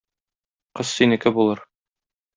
Кыз 0.79 0.87
синеке 0.95 1.31
булыр 1.37 1.59